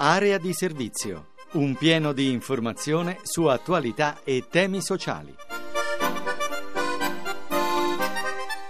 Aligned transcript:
Area 0.00 0.38
di 0.38 0.52
servizio. 0.52 1.28
Un 1.52 1.74
pieno 1.74 2.12
di 2.12 2.30
informazione 2.30 3.18
su 3.22 3.44
attualità 3.44 4.20
e 4.24 4.46
temi 4.48 4.80
sociali. 4.80 5.34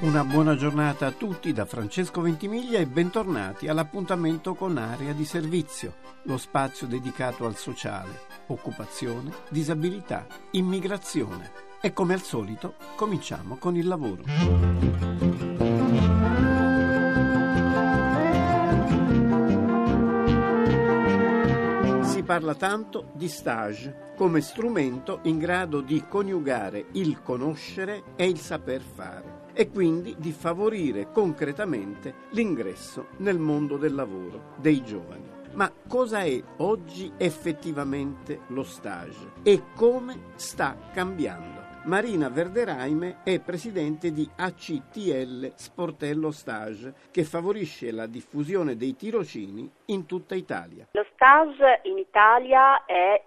Una 0.01 0.25
buona 0.25 0.57
giornata 0.57 1.07
a 1.07 1.11
tutti 1.11 1.53
da 1.53 1.65
Francesco 1.65 2.21
Ventimiglia 2.21 2.79
e 2.79 2.87
bentornati 2.87 3.67
all'appuntamento 3.67 4.55
con 4.55 4.79
Area 4.79 5.13
di 5.13 5.25
Servizio, 5.25 5.95
lo 6.25 6.39
spazio 6.39 6.87
dedicato 6.87 7.47
al 7.47 7.57
sociale, 7.57 8.21
occupazione, 8.47 9.33
disabilità, 9.49 10.27
immigrazione. 10.53 11.68
E 11.81 11.93
come 11.93 12.15
al 12.15 12.23
solito 12.23 12.75
cominciamo 12.97 13.57
con 13.57 13.77
il 13.77 13.87
lavoro. 13.87 14.23
parla 22.29 22.55
tanto 22.55 23.09
di 23.15 23.27
stage 23.27 24.13
come 24.15 24.43
strumento 24.43 25.21
in 25.23 25.39
grado 25.39 25.81
di 25.81 26.05
coniugare 26.07 26.89
il 26.93 27.23
conoscere 27.23 28.03
e 28.17 28.29
il 28.29 28.39
saper 28.39 28.83
fare 28.83 29.47
e 29.55 29.71
quindi 29.71 30.15
di 30.19 30.31
favorire 30.33 31.11
concretamente 31.11 32.27
l'ingresso 32.33 33.07
nel 33.17 33.39
mondo 33.39 33.79
del 33.79 33.95
lavoro 33.95 34.53
dei 34.59 34.85
giovani. 34.85 35.27
Ma 35.55 35.73
cosa 35.89 36.21
è 36.21 36.39
oggi 36.59 37.11
effettivamente 37.17 38.41
lo 38.49 38.63
stage 38.63 39.33
e 39.43 39.63
come 39.75 40.25
sta 40.35 40.77
cambiando? 40.93 41.68
Marina 41.89 42.29
Verderaime 42.29 43.21
è 43.25 43.41
presidente 43.41 44.13
di 44.13 44.29
ACTL 44.37 45.53
Sportello 45.55 46.31
Stage, 46.31 46.93
che 47.11 47.25
favorisce 47.25 47.91
la 47.93 48.07
diffusione 48.07 48.77
dei 48.77 48.95
tirocini 48.95 49.67
in 49.87 50.05
tutta 50.05 50.35
Italia. 50.35 50.89
Lo 50.91 51.07
stage 51.15 51.81
in 51.85 51.97
Italia 51.97 52.85
è 52.85 53.25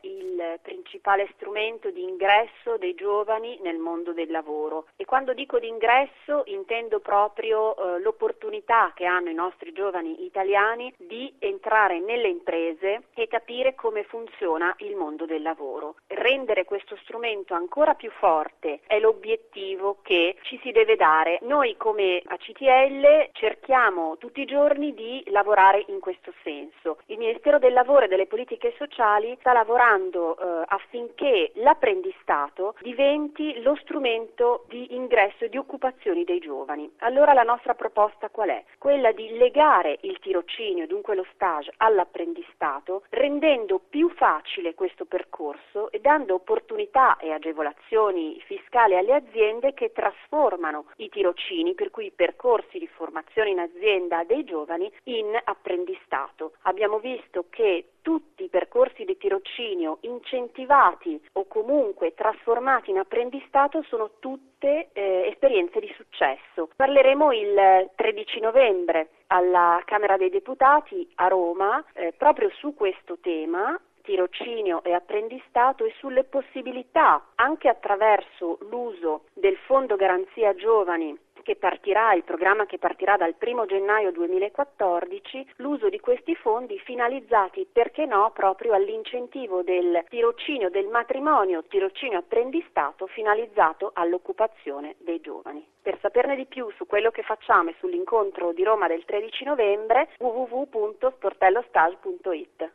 principale 0.61 1.29
strumento 1.35 1.89
di 1.89 2.03
ingresso 2.03 2.77
dei 2.77 2.93
giovani 2.93 3.59
nel 3.61 3.77
mondo 3.77 4.13
del 4.13 4.29
lavoro 4.31 4.87
e 4.95 5.05
quando 5.05 5.33
dico 5.33 5.59
di 5.59 5.67
ingresso 5.67 6.43
intendo 6.45 6.99
proprio 6.99 7.75
eh, 7.75 7.99
l'opportunità 7.99 8.91
che 8.95 9.05
hanno 9.05 9.29
i 9.29 9.33
nostri 9.33 9.73
giovani 9.73 10.25
italiani 10.25 10.93
di 10.97 11.33
entrare 11.39 11.99
nelle 11.99 12.27
imprese 12.27 13.03
e 13.13 13.27
capire 13.27 13.75
come 13.75 14.03
funziona 14.03 14.73
il 14.79 14.95
mondo 14.95 15.25
del 15.25 15.41
lavoro. 15.41 15.95
Rendere 16.07 16.65
questo 16.65 16.95
strumento 17.03 17.53
ancora 17.53 17.93
più 17.93 18.11
forte 18.11 18.79
è 18.87 18.99
l'obiettivo 18.99 19.97
che 20.01 20.37
ci 20.41 20.59
si 20.63 20.71
deve 20.71 20.95
dare. 20.95 21.39
Noi 21.41 21.75
come 21.77 22.21
ACTL 22.25 23.29
cerchiamo 23.33 24.17
tutti 24.17 24.41
i 24.41 24.45
giorni 24.45 24.93
di 24.93 25.23
lavorare 25.27 25.83
in 25.87 25.99
questo 25.99 26.33
senso. 26.43 26.97
Il 27.07 27.17
Ministero 27.17 27.59
del 27.59 27.73
Lavoro 27.73 28.05
e 28.05 28.07
delle 28.07 28.27
Politiche 28.27 28.73
Sociali 28.77 29.35
sta 29.39 29.53
lavorando 29.53 30.30
eh, 30.37 30.63
affinché 30.67 31.51
l'apprendistato 31.55 32.75
diventi 32.81 33.61
lo 33.61 33.75
strumento 33.75 34.65
di 34.67 34.95
ingresso 34.95 35.45
e 35.45 35.49
di 35.49 35.57
occupazione 35.57 36.23
dei 36.23 36.39
giovani. 36.39 36.89
Allora 36.99 37.33
la 37.33 37.43
nostra 37.43 37.73
proposta 37.73 38.29
qual 38.29 38.49
è? 38.49 38.63
Quella 38.77 39.11
di 39.11 39.37
legare 39.37 39.97
il 40.01 40.19
tirocinio, 40.19 40.87
dunque 40.87 41.15
lo 41.15 41.25
stage, 41.33 41.73
all'apprendistato, 41.77 43.03
rendendo 43.09 43.79
più 43.79 44.09
facile 44.09 44.73
questo 44.73 45.05
percorso 45.05 45.91
e 45.91 45.99
dando 45.99 46.35
opportunità 46.35 47.17
e 47.17 47.31
agevolazioni 47.31 48.39
fiscali 48.45 48.95
alle 48.95 49.13
aziende 49.13 49.73
che 49.73 49.91
trasformano 49.91 50.85
i 50.97 51.09
tirocini, 51.09 51.73
per 51.73 51.91
cui 51.91 52.05
i 52.07 52.11
percorsi 52.11 52.79
di 52.79 52.87
formazione 52.87 53.49
in 53.49 53.59
azienda 53.59 54.23
dei 54.23 54.43
giovani, 54.43 54.91
in 55.03 55.39
apprendistato. 55.43 56.53
Abbiamo 56.63 56.99
visto 56.99 57.45
che 57.49 57.85
tutti 58.01 58.43
i 58.43 58.49
percorsi 58.49 59.03
di 59.03 59.17
tirocinio 59.17 59.97
incentivati 60.01 61.21
o 61.33 61.45
comunque 61.47 62.13
trasformati 62.13 62.91
in 62.91 62.97
apprendistato 62.97 63.83
sono 63.83 64.11
tutte 64.19 64.89
eh, 64.93 65.27
esperienze 65.31 65.79
di 65.79 65.91
successo. 65.95 66.69
Parleremo 66.75 67.31
il 67.31 67.89
13 67.95 68.39
novembre 68.39 69.09
alla 69.27 69.81
Camera 69.85 70.17
dei 70.17 70.29
Deputati 70.29 71.09
a 71.15 71.27
Roma 71.27 71.83
eh, 71.93 72.13
proprio 72.17 72.49
su 72.51 72.73
questo 72.73 73.17
tema 73.19 73.79
tirocinio 74.01 74.83
e 74.83 74.93
apprendistato 74.93 75.85
e 75.85 75.93
sulle 75.97 76.23
possibilità, 76.23 77.23
anche 77.35 77.69
attraverso 77.69 78.57
l'uso 78.69 79.25
del 79.33 79.55
Fondo 79.65 79.95
Garanzia 79.95 80.53
Giovani 80.55 81.17
che 81.41 81.55
partirà, 81.55 82.13
il 82.13 82.23
programma 82.23 82.65
che 82.65 82.77
partirà 82.77 83.15
dal 83.17 83.33
1 83.39 83.65
gennaio 83.65 84.11
2014, 84.11 85.53
l'uso 85.57 85.89
di 85.89 85.99
questi 85.99 86.35
fondi 86.35 86.79
finalizzati, 86.79 87.67
perché 87.71 88.05
no, 88.05 88.31
proprio 88.33 88.73
all'incentivo 88.73 89.63
del 89.63 90.03
tirocinio 90.09 90.69
del 90.69 90.87
matrimonio, 90.87 91.63
tirocinio 91.67 92.17
apprendistato 92.19 93.07
finalizzato 93.07 93.91
all'occupazione 93.93 94.95
dei 94.99 95.21
giovani. 95.21 95.65
Per 95.81 95.97
saperne 95.99 96.35
di 96.35 96.45
più 96.45 96.69
su 96.75 96.85
quello 96.85 97.09
che 97.11 97.23
facciamo 97.23 97.71
e 97.71 97.75
sull'incontro 97.79 98.53
di 98.53 98.63
Roma 98.63 98.87
del 98.87 99.03
13 99.05 99.43
novembre 99.45 100.09
www.sportellostage.it. 100.19 102.69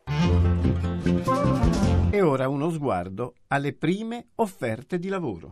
E 2.12 2.22
ora 2.22 2.48
uno 2.48 2.70
sguardo 2.70 3.34
alle 3.48 3.74
prime 3.74 4.28
offerte 4.36 4.98
di 4.98 5.08
lavoro. 5.08 5.50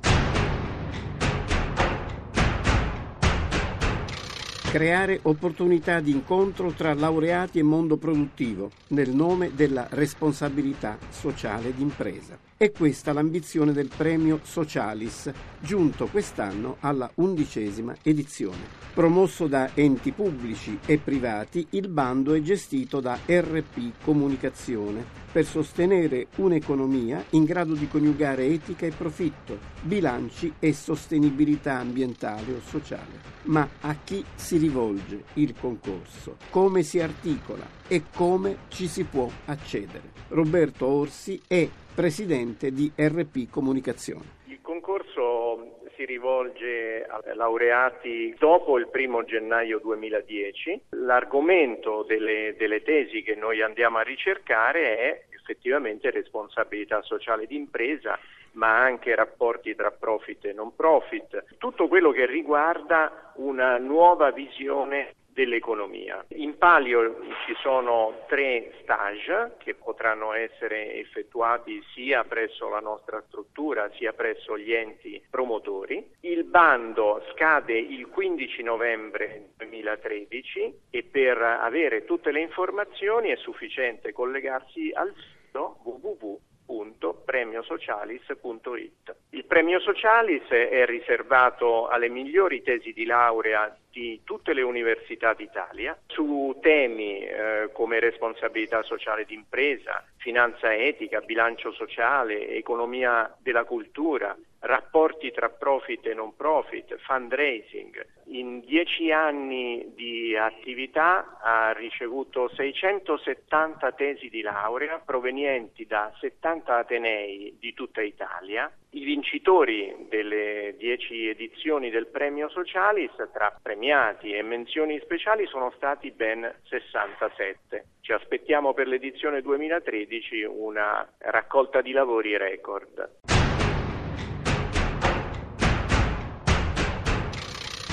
Creare 4.74 5.20
opportunità 5.22 6.00
di 6.00 6.10
incontro 6.10 6.72
tra 6.72 6.94
laureati 6.94 7.60
e 7.60 7.62
mondo 7.62 7.96
produttivo 7.96 8.72
nel 8.88 9.10
nome 9.10 9.54
della 9.54 9.86
responsabilità 9.90 10.98
sociale 11.10 11.72
d'impresa. 11.72 12.36
È 12.56 12.70
questa 12.70 13.12
l'ambizione 13.12 13.72
del 13.72 13.90
premio 13.94 14.38
Socialis, 14.44 15.28
giunto 15.58 16.06
quest'anno 16.06 16.76
alla 16.80 17.10
undicesima 17.14 17.96
edizione. 18.00 18.82
Promosso 18.94 19.48
da 19.48 19.70
enti 19.74 20.12
pubblici 20.12 20.78
e 20.86 20.98
privati, 20.98 21.66
il 21.70 21.88
bando 21.88 22.32
è 22.32 22.40
gestito 22.42 23.00
da 23.00 23.18
RP 23.26 24.04
Comunicazione 24.04 25.04
per 25.32 25.44
sostenere 25.44 26.28
un'economia 26.36 27.24
in 27.30 27.42
grado 27.42 27.74
di 27.74 27.88
coniugare 27.88 28.46
etica 28.46 28.86
e 28.86 28.92
profitto, 28.96 29.58
bilanci 29.82 30.54
e 30.60 30.72
sostenibilità 30.72 31.78
ambientale 31.78 32.52
o 32.52 32.60
sociale. 32.64 33.32
Ma 33.46 33.68
a 33.80 33.96
chi 34.04 34.24
si 34.36 34.58
rivolge 34.58 35.24
il 35.34 35.56
concorso? 35.58 36.36
Come 36.50 36.84
si 36.84 37.00
articola 37.00 37.66
e 37.88 38.04
come 38.14 38.58
ci 38.68 38.86
si 38.86 39.02
può 39.02 39.28
accedere? 39.46 40.12
Roberto 40.28 40.86
Orsi 40.86 41.40
è 41.48 41.68
presidente 41.94 42.72
di 42.72 42.90
RP 42.96 43.48
Comunicazione. 43.48 44.42
Il 44.46 44.58
concorso 44.60 45.78
si 45.94 46.04
rivolge 46.04 47.06
a 47.08 47.22
laureati 47.34 48.34
dopo 48.36 48.78
il 48.78 48.88
primo 48.88 49.22
gennaio 49.24 49.78
2010. 49.78 50.86
L'argomento 50.90 52.02
delle, 52.02 52.56
delle 52.58 52.82
tesi 52.82 53.22
che 53.22 53.36
noi 53.36 53.62
andiamo 53.62 53.98
a 53.98 54.02
ricercare 54.02 54.98
è 54.98 55.24
effettivamente 55.30 56.10
responsabilità 56.10 57.00
sociale 57.02 57.46
d'impresa, 57.46 58.18
ma 58.52 58.80
anche 58.80 59.14
rapporti 59.14 59.74
tra 59.76 59.92
profit 59.92 60.46
e 60.46 60.52
non 60.52 60.74
profit, 60.74 61.44
tutto 61.58 61.86
quello 61.86 62.10
che 62.10 62.26
riguarda 62.26 63.32
una 63.36 63.78
nuova 63.78 64.30
visione 64.30 65.14
dell'economia. 65.34 66.24
In 66.36 66.56
palio 66.56 67.18
ci 67.44 67.54
sono 67.60 68.24
tre 68.28 68.72
stage 68.80 69.56
che 69.58 69.74
potranno 69.74 70.32
essere 70.32 70.94
effettuati 70.94 71.82
sia 71.92 72.24
presso 72.24 72.68
la 72.68 72.80
nostra 72.80 73.22
struttura 73.26 73.90
sia 73.96 74.14
presso 74.14 74.56
gli 74.56 74.72
enti 74.72 75.22
promotori. 75.28 76.12
Il 76.20 76.44
bando 76.44 77.22
scade 77.32 77.76
il 77.76 78.08
15 78.08 78.62
novembre 78.62 79.50
2013 79.56 80.74
e 80.90 81.02
per 81.02 81.42
avere 81.42 82.04
tutte 82.04 82.30
le 82.30 82.40
informazioni 82.40 83.30
è 83.30 83.36
sufficiente 83.36 84.12
collegarsi 84.12 84.92
al 84.94 85.12
sito 85.14 85.78
www 85.82 86.40
www.premiosocialis.it. 86.66 89.16
Il 89.30 89.44
premio 89.44 89.80
Socialis 89.80 90.46
è 90.48 90.84
riservato 90.86 91.88
alle 91.88 92.08
migliori 92.08 92.62
tesi 92.62 92.92
di 92.92 93.04
laurea 93.04 93.76
di 93.94 94.22
tutte 94.24 94.52
le 94.52 94.62
università 94.62 95.34
d'Italia 95.34 95.96
su 96.06 96.58
temi 96.60 97.20
eh, 97.20 97.70
come 97.72 98.00
responsabilità 98.00 98.82
sociale 98.82 99.24
d'impresa, 99.24 100.04
finanza 100.16 100.74
etica, 100.74 101.20
bilancio 101.20 101.70
sociale, 101.72 102.48
economia 102.48 103.32
della 103.38 103.62
cultura, 103.62 104.36
rapporti 104.64 105.30
tra 105.30 105.50
profit 105.50 106.06
e 106.06 106.14
non 106.14 106.34
profit, 106.36 106.96
fundraising. 106.98 108.06
In 108.28 108.60
dieci 108.60 109.12
anni 109.12 109.92
di 109.94 110.34
attività 110.34 111.38
ha 111.40 111.72
ricevuto 111.72 112.48
670 112.48 113.92
tesi 113.92 114.30
di 114.30 114.40
laurea 114.40 115.02
provenienti 115.04 115.86
da 115.86 116.10
70 116.18 116.76
atenei 116.76 117.56
di 117.60 117.74
tutta 117.74 118.00
Italia. 118.00 118.70
I 118.90 119.04
vincitori 119.04 120.06
delle 120.08 120.74
dieci 120.78 121.28
edizioni 121.28 121.90
del 121.90 122.06
premio 122.06 122.48
Socialis, 122.48 123.12
tra 123.32 123.54
premiati 123.60 124.32
e 124.32 124.42
menzioni 124.42 124.98
speciali, 125.00 125.46
sono 125.46 125.70
stati 125.76 126.10
ben 126.10 126.50
67. 126.62 127.84
Ci 128.00 128.12
aspettiamo 128.12 128.72
per 128.72 128.86
l'edizione 128.86 129.42
2013 129.42 130.44
una 130.44 131.06
raccolta 131.18 131.82
di 131.82 131.92
lavori 131.92 132.36
record. 132.38 133.53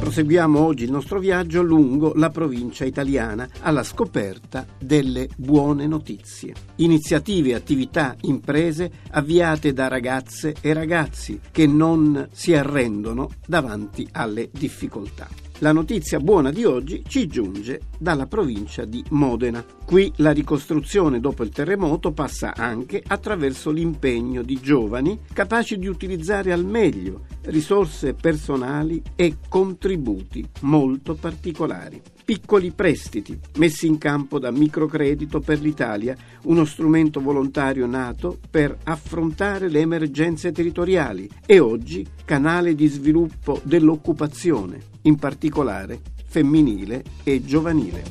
Proseguiamo 0.00 0.64
oggi 0.64 0.84
il 0.84 0.90
nostro 0.90 1.18
viaggio 1.18 1.60
lungo 1.60 2.12
la 2.14 2.30
provincia 2.30 2.86
italiana 2.86 3.46
alla 3.60 3.82
scoperta 3.82 4.64
delle 4.78 5.28
buone 5.36 5.86
notizie. 5.86 6.54
Iniziative 6.76 7.54
attività 7.54 8.16
imprese 8.22 8.90
avviate 9.10 9.74
da 9.74 9.88
ragazze 9.88 10.54
e 10.62 10.72
ragazzi 10.72 11.38
che 11.50 11.66
non 11.66 12.28
si 12.32 12.54
arrendono 12.54 13.28
davanti 13.46 14.08
alle 14.12 14.48
difficoltà. 14.50 15.41
La 15.62 15.70
notizia 15.70 16.18
buona 16.18 16.50
di 16.50 16.64
oggi 16.64 17.04
ci 17.06 17.28
giunge 17.28 17.82
dalla 17.96 18.26
provincia 18.26 18.84
di 18.84 19.00
Modena. 19.10 19.64
Qui 19.84 20.12
la 20.16 20.32
ricostruzione 20.32 21.20
dopo 21.20 21.44
il 21.44 21.50
terremoto 21.50 22.10
passa 22.10 22.52
anche 22.52 23.00
attraverso 23.06 23.70
l'impegno 23.70 24.42
di 24.42 24.58
giovani 24.60 25.20
capaci 25.32 25.78
di 25.78 25.86
utilizzare 25.86 26.50
al 26.50 26.64
meglio 26.64 27.26
risorse 27.42 28.12
personali 28.12 29.00
e 29.14 29.36
contributi 29.48 30.44
molto 30.62 31.14
particolari. 31.14 32.02
Piccoli 32.24 32.72
prestiti 32.72 33.38
messi 33.58 33.86
in 33.86 33.98
campo 33.98 34.40
da 34.40 34.50
Microcredito 34.50 35.38
per 35.38 35.60
l'Italia, 35.60 36.16
uno 36.46 36.64
strumento 36.64 37.20
volontario 37.20 37.86
nato 37.86 38.36
per 38.50 38.76
affrontare 38.82 39.68
le 39.68 39.78
emergenze 39.78 40.50
territoriali 40.50 41.30
e 41.46 41.60
oggi 41.60 42.04
canale 42.24 42.74
di 42.74 42.88
sviluppo 42.88 43.60
dell'occupazione 43.62 44.90
in 45.02 45.16
particolare 45.16 46.00
femminile 46.26 47.02
e 47.22 47.44
giovanile. 47.44 48.02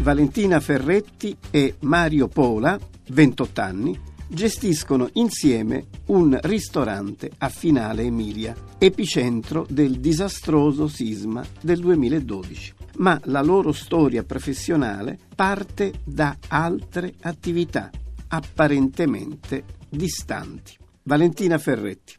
Valentina 0.00 0.60
Ferretti 0.60 1.36
e 1.50 1.76
Mario 1.80 2.28
Pola, 2.28 2.78
28 3.08 3.60
anni, 3.60 4.00
gestiscono 4.26 5.10
insieme 5.14 5.86
un 6.06 6.38
ristorante 6.42 7.30
a 7.36 7.48
Finale 7.48 8.04
Emilia, 8.04 8.54
epicentro 8.78 9.66
del 9.68 9.98
disastroso 10.00 10.88
sisma 10.88 11.44
del 11.60 11.80
2012. 11.80 12.74
Ma 12.96 13.20
la 13.24 13.42
loro 13.42 13.72
storia 13.72 14.22
professionale 14.22 15.18
parte 15.34 15.92
da 16.04 16.36
altre 16.48 17.14
attività 17.20 17.90
apparentemente 18.28 19.64
distanti. 19.88 20.76
Valentina 21.02 21.58
Ferretti 21.58 22.14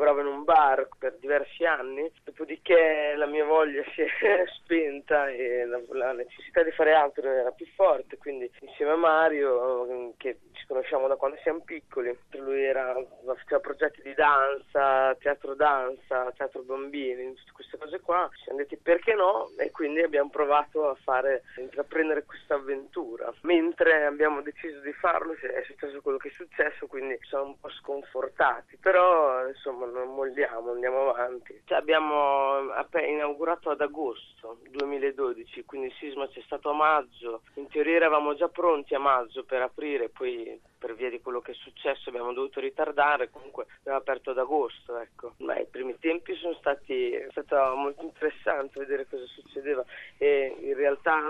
lavoravo 0.00 0.20
in 0.20 0.26
un 0.26 0.44
bar 0.44 0.88
per 0.98 1.16
diversi 1.18 1.64
anni, 1.66 2.10
dopodiché 2.24 3.14
la 3.16 3.26
mia 3.26 3.44
voglia 3.44 3.82
si 3.94 4.00
è 4.00 4.44
spenta 4.56 5.28
e 5.28 5.66
la, 5.66 5.80
la 5.92 6.12
necessità 6.12 6.62
di 6.62 6.70
fare 6.70 6.94
altro 6.94 7.28
era 7.28 7.50
più 7.50 7.66
forte, 7.74 8.16
quindi 8.16 8.50
insieme 8.60 8.92
a 8.92 8.96
Mario, 8.96 10.14
che 10.16 10.38
ci 10.52 10.64
conosciamo 10.66 11.06
da 11.06 11.16
quando 11.16 11.36
siamo 11.42 11.60
piccoli, 11.60 12.16
lui 12.32 12.64
era, 12.64 12.94
faceva 13.26 13.60
progetti 13.60 14.00
di 14.02 14.14
danza, 14.14 15.14
teatro 15.16 15.54
danza, 15.54 16.32
teatro 16.34 16.62
bambini, 16.62 17.34
tutte 17.34 17.52
queste 17.52 17.76
cose 17.76 18.00
qua, 18.00 18.28
ci 18.34 18.44
siamo 18.44 18.58
detti 18.58 18.76
perché 18.78 19.14
no 19.14 19.50
e 19.58 19.70
quindi 19.70 20.00
abbiamo 20.00 20.30
provato 20.30 20.88
a 20.88 20.96
fare, 21.02 21.42
a 21.56 21.60
intraprendere 21.60 22.24
questa 22.24 22.54
avventura. 22.54 23.32
Mentre 23.42 24.06
abbiamo 24.06 24.40
deciso 24.40 24.80
di 24.80 24.92
farlo 24.94 25.32
è 25.34 25.62
successo 25.66 26.00
quello 26.00 26.18
che 26.18 26.28
è 26.28 26.32
successo, 26.32 26.86
quindi 26.86 27.18
siamo 27.28 27.44
un 27.44 27.60
po' 27.60 27.70
sconfortati, 27.70 28.78
però 28.78 29.46
insomma 29.46 29.86
non 29.90 30.14
molliamo, 30.14 30.70
andiamo 30.70 31.10
avanti. 31.10 31.60
Cioè, 31.64 31.78
abbiamo 31.78 32.70
appena 32.72 33.06
inaugurato 33.06 33.70
ad 33.70 33.80
agosto 33.80 34.58
2012, 34.70 35.64
quindi 35.64 35.88
il 35.88 35.94
sisma 35.98 36.28
c'è 36.28 36.40
stato 36.42 36.70
a 36.70 36.74
maggio, 36.74 37.42
in 37.54 37.68
teoria 37.68 37.96
eravamo 37.96 38.34
già 38.34 38.48
pronti 38.48 38.94
a 38.94 38.98
maggio 38.98 39.44
per 39.44 39.62
aprire, 39.62 40.08
poi 40.08 40.60
per 40.80 40.94
via 40.94 41.10
di 41.10 41.20
quello 41.20 41.42
che 41.42 41.52
è 41.52 41.54
successo 41.54 42.08
abbiamo 42.08 42.32
dovuto 42.32 42.58
ritardare, 42.58 43.28
comunque 43.30 43.66
abbiamo 43.80 43.98
aperto 43.98 44.30
ad 44.30 44.38
agosto, 44.38 44.96
ecco. 44.98 45.34
Ma 45.38 45.58
i 45.58 45.66
primi 45.66 45.98
tempi 45.98 46.34
sono 46.36 46.54
stati, 46.54 47.12
è 47.12 47.28
stato 47.30 47.76
molto 47.76 48.02
interessante 48.02 48.80
vedere 48.80 49.06
cosa 49.06 49.26
succedeva 49.26 49.84
e 50.16 50.56
in 50.58 50.74
realtà 50.74 51.20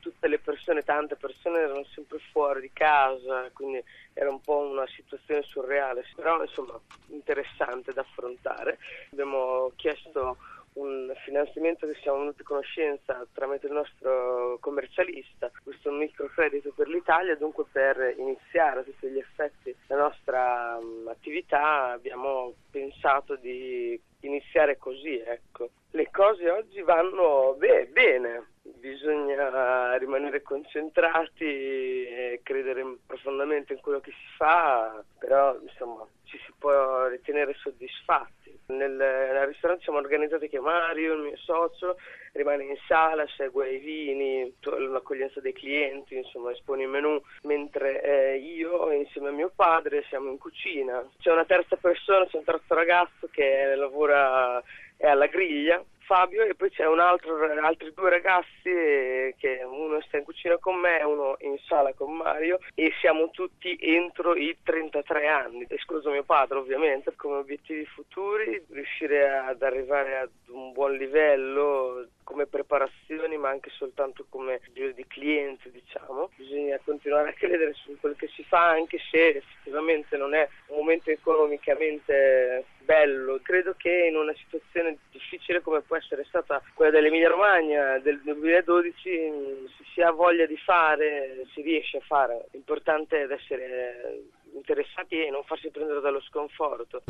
tutte 0.00 0.26
le 0.26 0.40
persone, 0.40 0.82
tante 0.82 1.14
persone 1.14 1.60
erano 1.60 1.84
sempre 1.94 2.18
fuori 2.32 2.62
di 2.62 2.72
casa, 2.72 3.48
quindi 3.52 3.82
era 4.12 4.28
un 4.28 4.40
po' 4.40 4.58
una 4.58 4.86
situazione 4.88 5.42
surreale, 5.42 6.04
però 6.16 6.42
insomma 6.42 6.78
interessante 7.08 7.92
da 7.92 8.00
affrontare. 8.00 8.78
Abbiamo 9.12 9.70
chiesto 9.76 10.36
un 10.74 11.12
finanziamento 11.24 11.86
che 11.86 11.98
siamo 12.00 12.18
venuti 12.18 12.42
a 12.42 12.44
conoscenza 12.44 13.26
tramite 13.32 13.66
il 13.66 13.72
nostro 13.72 14.58
commercialista, 14.60 15.50
questo 15.62 15.90
microcredito 15.90 16.72
per 16.74 16.88
l'Italia, 16.88 17.34
dunque 17.36 17.64
per 17.70 18.14
iniziare 18.16 18.80
a 18.80 18.82
tutti 18.82 19.08
gli 19.08 19.18
effetti 19.18 19.74
la 19.88 19.96
nostra 19.96 20.76
um, 20.80 21.08
attività 21.08 21.90
abbiamo 21.90 22.54
pensato 22.70 23.36
di 23.36 24.00
iniziare 24.20 24.76
così, 24.76 25.18
ecco. 25.18 25.70
Le 25.92 26.08
cose 26.12 26.48
oggi 26.48 26.82
vanno 26.82 27.54
beh, 27.58 27.86
bene, 27.86 28.46
bisogna 28.62 29.96
rimanere 29.96 30.42
concentrati 30.42 31.44
e 31.44 32.40
credere 32.44 32.84
profondamente 33.06 33.72
in 33.72 33.80
quello 33.80 33.98
che 33.98 34.12
si 34.12 34.36
fa, 34.36 35.02
però 35.18 35.58
insomma 35.60 36.06
ci 36.24 36.38
si 36.44 36.52
può 36.56 37.06
ritenere 37.08 37.54
soddisfatti. 37.54 38.39
Nel, 38.70 38.92
nel 38.92 39.46
ristorante 39.46 39.82
siamo 39.82 39.98
organizzati 39.98 40.48
che 40.48 40.60
Mario, 40.60 41.14
il 41.14 41.22
mio 41.22 41.36
socio, 41.36 41.96
rimane 42.32 42.64
in 42.64 42.76
sala, 42.86 43.26
segue 43.36 43.70
i 43.70 43.78
vini, 43.78 44.54
l'accoglienza 44.60 45.40
dei 45.40 45.52
clienti, 45.52 46.16
insomma 46.16 46.52
espone 46.52 46.84
i 46.84 46.86
menù, 46.86 47.20
mentre 47.42 48.02
eh, 48.02 48.36
io 48.38 48.90
insieme 48.92 49.28
a 49.28 49.32
mio 49.32 49.50
padre 49.54 50.04
siamo 50.08 50.30
in 50.30 50.38
cucina. 50.38 51.04
C'è 51.18 51.32
una 51.32 51.44
terza 51.44 51.76
persona, 51.76 52.26
c'è 52.26 52.36
un 52.36 52.44
terzo 52.44 52.74
ragazzo 52.74 53.28
che 53.30 53.74
lavora 53.74 54.62
è 54.96 55.06
alla 55.06 55.26
griglia 55.26 55.82
Fabio 56.10 56.42
e 56.42 56.56
poi 56.56 56.70
c'è 56.70 56.82
altro, 56.82 57.38
altri 57.62 57.92
due 57.94 58.10
ragazzi 58.10 59.32
che 59.38 59.62
uno 59.62 60.00
sta 60.00 60.16
in 60.16 60.24
cucina 60.24 60.56
con 60.58 60.74
me 60.74 61.00
uno 61.04 61.36
in 61.42 61.56
sala 61.68 61.92
con 61.92 62.16
Mario 62.16 62.58
e 62.74 62.92
siamo 62.98 63.30
tutti 63.30 63.78
entro 63.80 64.34
i 64.34 64.56
33 64.60 65.28
anni, 65.28 65.66
escluso 65.68 66.10
mio 66.10 66.24
padre 66.24 66.58
ovviamente, 66.58 67.12
come 67.14 67.36
obiettivi 67.36 67.86
futuri 67.86 68.60
riuscire 68.70 69.30
ad 69.30 69.62
arrivare 69.62 70.18
ad 70.18 70.30
un 70.48 70.72
buon 70.72 70.96
livello 70.96 72.08
come 72.24 72.46
preparazioni 72.46 73.36
ma 73.36 73.50
anche 73.50 73.70
soltanto 73.70 74.26
come 74.28 74.60
giro 74.72 74.90
di 74.90 75.04
clienti 75.06 75.70
diciamo. 75.70 76.30
Bisogna 76.34 76.78
continuare 76.84 77.30
a 77.30 77.34
credere 77.34 77.72
su 77.74 77.96
quello 78.00 78.16
che 78.16 78.28
si 78.28 78.42
fa 78.42 78.68
anche 78.68 78.98
se 79.10 79.28
effettivamente 79.28 80.16
non 80.16 80.34
è 80.34 80.48
un 80.66 80.78
momento 80.78 81.10
economicamente 81.10 82.64
bello. 82.90 83.38
Credo 83.40 83.74
che 83.76 84.08
in 84.10 84.16
una 84.16 84.34
situazione 84.34 84.98
difficile 85.12 85.60
come 85.60 85.80
può 85.80 85.96
essere 85.96 86.24
stata 86.24 86.60
quella 86.74 86.90
dell'Emilia 86.90 87.28
Romagna 87.28 88.00
del 88.00 88.20
2012 88.22 89.68
se 89.76 89.84
si 89.94 90.00
ha 90.02 90.10
voglia 90.10 90.44
di 90.44 90.56
fare 90.56 91.44
si 91.54 91.62
riesce 91.62 91.98
a 91.98 92.00
fare. 92.00 92.46
L'importante 92.50 93.22
è 93.22 93.32
essere 93.32 94.24
interessati 94.52 95.24
e 95.24 95.30
non 95.30 95.44
farsi 95.44 95.70
prendere 95.70 96.00
dallo 96.00 96.20
sconforto. 96.22 97.02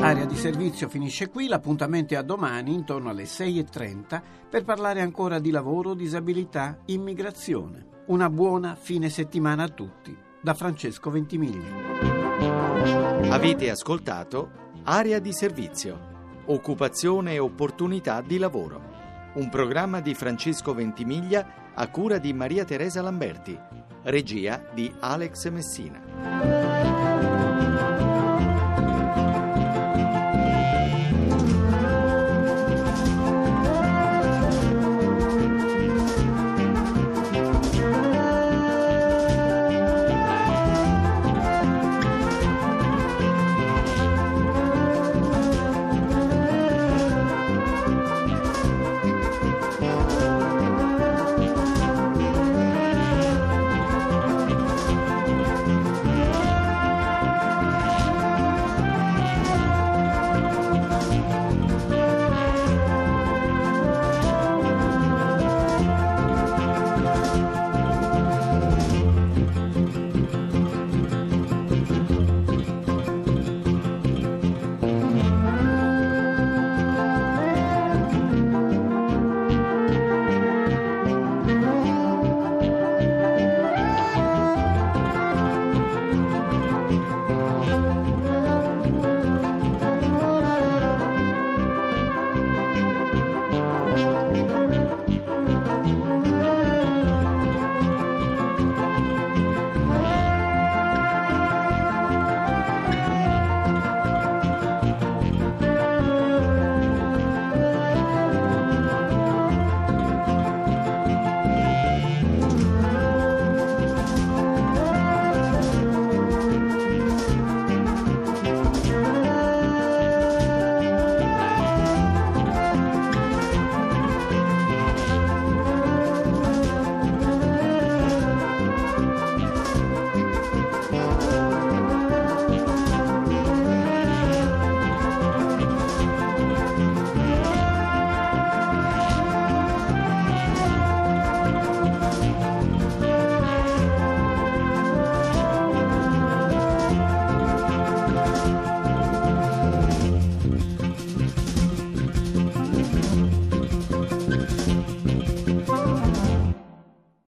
Area 0.00 0.24
di 0.24 0.34
servizio 0.34 0.88
finisce 0.88 1.28
qui, 1.28 1.46
l'appuntamento 1.46 2.14
è 2.14 2.16
a 2.16 2.22
domani 2.22 2.72
intorno 2.72 3.10
alle 3.10 3.24
6.30 3.24 4.48
per 4.48 4.64
parlare 4.64 5.02
ancora 5.02 5.38
di 5.38 5.50
lavoro, 5.50 5.92
disabilità, 5.92 6.78
immigrazione. 6.86 7.91
Una 8.04 8.28
buona 8.28 8.74
fine 8.74 9.08
settimana 9.08 9.62
a 9.62 9.68
tutti. 9.68 10.16
Da 10.40 10.54
Francesco 10.54 11.08
Ventimiglia. 11.08 11.70
Avete 13.30 13.70
ascoltato 13.70 14.50
Area 14.82 15.20
di 15.20 15.32
servizio, 15.32 16.40
occupazione 16.46 17.34
e 17.34 17.38
opportunità 17.38 18.20
di 18.20 18.38
lavoro. 18.38 19.30
Un 19.34 19.48
programma 19.48 20.00
di 20.00 20.14
Francesco 20.14 20.74
Ventimiglia 20.74 21.70
a 21.74 21.88
cura 21.90 22.18
di 22.18 22.32
Maria 22.32 22.64
Teresa 22.64 23.02
Lamberti, 23.02 23.56
regia 24.02 24.68
di 24.74 24.92
Alex 24.98 25.48
Messina. 25.50 26.51